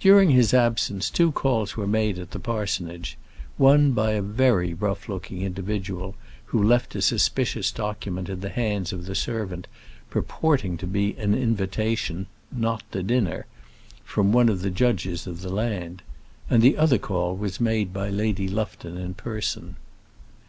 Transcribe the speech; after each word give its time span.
During 0.00 0.30
his 0.30 0.52
absence 0.52 1.08
two 1.10 1.30
calls 1.30 1.76
were 1.76 1.86
made 1.86 2.18
at 2.18 2.32
the 2.32 2.40
parsonage 2.40 3.16
one 3.56 3.92
by 3.92 4.14
a 4.14 4.20
very 4.20 4.74
rough 4.74 5.08
looking 5.08 5.42
individual, 5.42 6.16
who 6.46 6.60
left 6.60 6.96
a 6.96 7.00
suspicious 7.00 7.70
document 7.70 8.28
in 8.28 8.40
the 8.40 8.48
hands 8.48 8.92
of 8.92 9.06
the 9.06 9.14
servant, 9.14 9.68
purporting 10.10 10.76
to 10.78 10.88
be 10.88 11.14
an 11.18 11.36
invitation 11.36 12.26
not 12.50 12.82
to 12.90 13.00
dinner 13.04 13.46
from 14.04 14.32
one 14.32 14.48
of 14.48 14.62
the 14.62 14.70
judges 14.70 15.28
of 15.28 15.40
the 15.40 15.54
land; 15.54 16.02
and 16.48 16.62
the 16.64 16.76
other 16.76 16.98
call 16.98 17.36
was 17.36 17.60
made 17.60 17.92
by 17.92 18.08
Lady 18.10 18.48
Lufton 18.48 18.98
in 18.98 19.14
person. 19.14 19.76